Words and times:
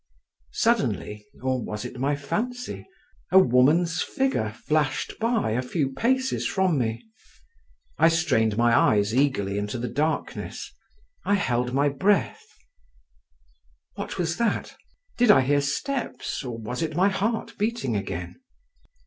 Suddenly, 0.55 1.27
or 1.43 1.63
was 1.63 1.85
it 1.85 1.99
my 1.99 2.15
fancy, 2.15 2.87
a 3.31 3.37
woman's 3.37 4.01
figure 4.01 4.49
flashed 4.51 5.19
by, 5.19 5.51
a 5.51 5.61
few 5.61 5.93
paces 5.93 6.47
from 6.47 6.79
me… 6.79 7.03
I 7.99 8.07
strained 8.09 8.57
my 8.57 8.75
eyes 8.75 9.13
eagerly 9.13 9.59
into 9.59 9.77
the 9.77 9.87
darkness, 9.89 10.73
I 11.23 11.35
held 11.35 11.75
my 11.75 11.87
breath. 11.87 12.47
What 13.93 14.17
was 14.17 14.37
that? 14.37 14.75
Did 15.19 15.29
I 15.29 15.41
hear 15.41 15.61
steps, 15.61 16.43
or 16.43 16.57
was 16.57 16.81
it 16.81 16.95
my 16.95 17.09
heart 17.09 17.55
beating 17.59 17.95
again? 17.95 18.39